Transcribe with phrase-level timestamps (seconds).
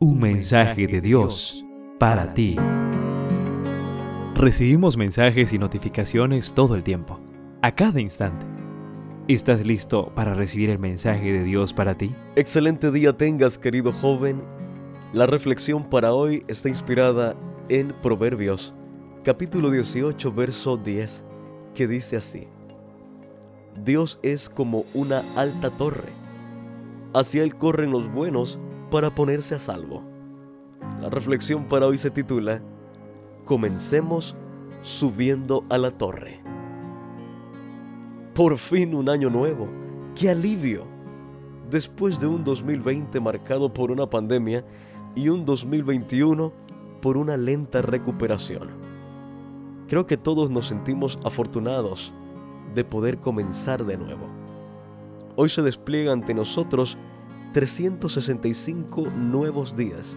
[0.00, 1.64] Un mensaje de Dios
[1.98, 2.54] para ti.
[4.36, 7.18] Recibimos mensajes y notificaciones todo el tiempo,
[7.62, 8.46] a cada instante.
[9.26, 12.14] ¿Estás listo para recibir el mensaje de Dios para ti?
[12.36, 14.40] Excelente día tengas, querido joven.
[15.12, 17.34] La reflexión para hoy está inspirada
[17.68, 18.76] en Proverbios,
[19.24, 21.24] capítulo 18, verso 10,
[21.74, 22.46] que dice así.
[23.84, 26.12] Dios es como una alta torre.
[27.14, 28.60] Hacia él corren los buenos
[28.90, 30.02] para ponerse a salvo.
[31.00, 32.62] La reflexión para hoy se titula
[33.44, 34.36] Comencemos
[34.82, 36.40] subiendo a la torre.
[38.34, 39.68] Por fin un año nuevo.
[40.14, 40.84] ¡Qué alivio!
[41.70, 44.64] Después de un 2020 marcado por una pandemia
[45.14, 46.52] y un 2021
[47.02, 48.70] por una lenta recuperación.
[49.88, 52.12] Creo que todos nos sentimos afortunados
[52.74, 54.28] de poder comenzar de nuevo.
[55.36, 56.98] Hoy se despliega ante nosotros
[57.52, 60.16] 365 nuevos días,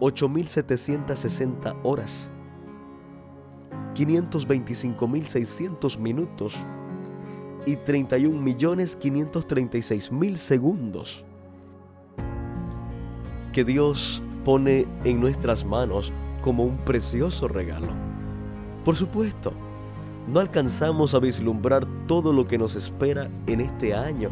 [0.00, 2.30] 8.760 horas,
[3.94, 6.54] 525.600 minutos
[7.66, 11.24] y 31.536.000 segundos
[13.52, 17.88] que Dios pone en nuestras manos como un precioso regalo.
[18.84, 19.52] Por supuesto,
[20.28, 24.30] no alcanzamos a vislumbrar todo lo que nos espera en este año,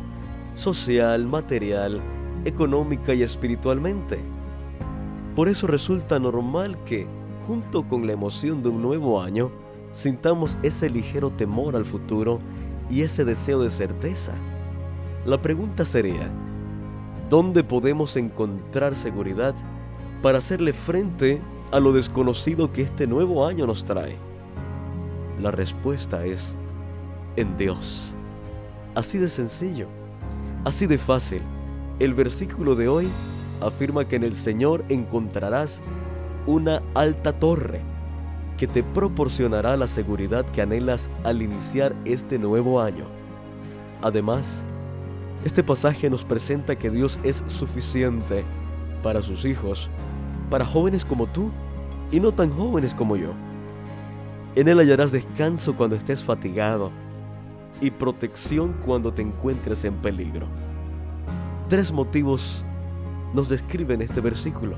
[0.55, 2.01] social, material,
[2.45, 4.19] económica y espiritualmente.
[5.35, 7.07] Por eso resulta normal que,
[7.47, 9.51] junto con la emoción de un nuevo año,
[9.93, 12.41] sintamos ese ligero temor al futuro
[12.91, 14.33] y ese deseo de certeza.
[15.25, 16.31] La pregunta sería,
[17.31, 19.55] ¿dónde podemos encontrar seguridad
[20.23, 24.17] para hacerle frente a lo desconocido que este nuevo año nos trae?
[25.41, 26.55] La respuesta es
[27.37, 28.13] en Dios.
[28.95, 29.87] Así de sencillo,
[30.69, 31.41] así de fácil.
[31.99, 33.09] El versículo de hoy
[33.63, 35.81] afirma que en el Señor encontrarás
[36.47, 37.81] una alta torre
[38.59, 43.07] que te proporcionará la seguridad que anhelas al iniciar este nuevo año.
[44.03, 44.63] Además,
[45.43, 48.45] este pasaje nos presenta que Dios es suficiente
[49.03, 49.89] para sus hijos,
[50.51, 51.51] para jóvenes como tú
[52.13, 53.33] y no tan jóvenes como yo.
[54.55, 56.93] En Él hallarás descanso cuando estés fatigado
[57.81, 60.47] y protección cuando te encuentres en peligro.
[61.69, 62.63] Tres motivos
[63.35, 64.77] nos describen este versículo.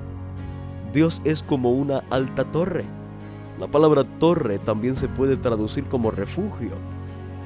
[0.92, 2.84] Dios es como una alta torre.
[3.58, 6.72] La palabra torre también se puede traducir como refugio,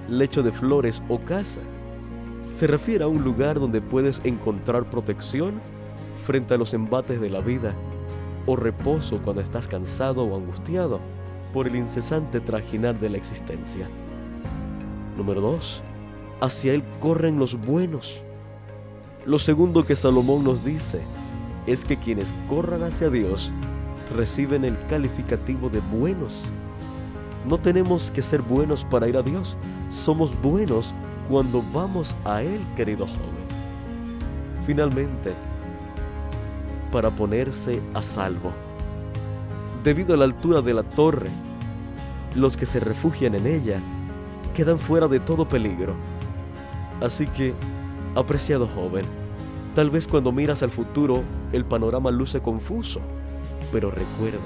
[0.09, 1.61] lecho de flores o casa.
[2.59, 5.61] Se refiere a un lugar donde puedes encontrar protección
[6.25, 7.75] frente a los embates de la vida
[8.47, 11.01] o reposo cuando estás cansado o angustiado
[11.53, 13.89] por el incesante trajinar de la existencia.
[15.17, 15.83] Número 2.
[16.41, 18.21] Hacia Él corren los buenos.
[19.25, 21.03] Lo segundo que Salomón nos dice
[21.67, 23.53] es que quienes corran hacia Dios
[24.15, 26.45] reciben el calificativo de buenos.
[27.49, 29.57] No tenemos que ser buenos para ir a Dios,
[29.91, 30.95] somos buenos
[31.29, 33.45] cuando vamos a Él, querido joven.
[34.67, 35.33] Finalmente,
[36.91, 38.53] para ponerse a salvo.
[39.83, 41.29] Debido a la altura de la torre,
[42.35, 43.81] los que se refugian en ella
[44.55, 45.95] quedan fuera de todo peligro.
[47.03, 47.53] Así que,
[48.15, 49.05] apreciado joven,
[49.75, 51.23] tal vez cuando miras al futuro
[51.53, 53.01] el panorama luce confuso,
[53.73, 54.39] pero recuerda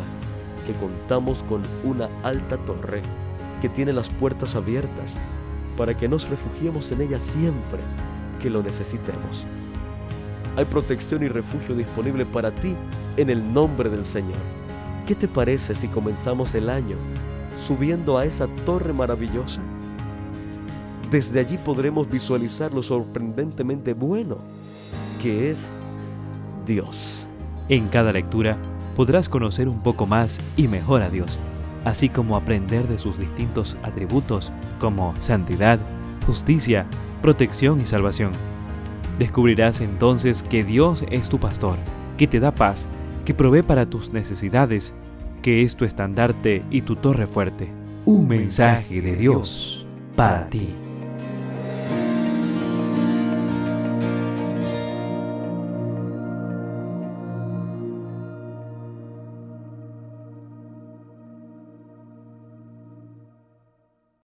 [0.66, 3.02] que contamos con una alta torre
[3.60, 5.16] que tiene las puertas abiertas
[5.76, 7.80] para que nos refugiemos en ella siempre
[8.40, 9.46] que lo necesitemos.
[10.56, 12.74] Hay protección y refugio disponible para ti
[13.16, 14.38] en el nombre del Señor.
[15.06, 16.96] ¿Qué te parece si comenzamos el año
[17.56, 19.60] subiendo a esa torre maravillosa?
[21.10, 24.38] Desde allí podremos visualizar lo sorprendentemente bueno
[25.22, 25.70] que es
[26.66, 27.26] Dios.
[27.68, 28.56] En cada lectura
[28.96, 31.38] podrás conocer un poco más y mejor a Dios,
[31.84, 35.78] así como aprender de sus distintos atributos como santidad,
[36.26, 36.86] justicia,
[37.22, 38.32] protección y salvación.
[39.18, 41.76] Descubrirás entonces que Dios es tu pastor,
[42.16, 42.86] que te da paz,
[43.24, 44.94] que provee para tus necesidades,
[45.42, 47.68] que es tu estandarte y tu torre fuerte.
[48.04, 49.86] Un mensaje de Dios
[50.16, 50.68] para ti.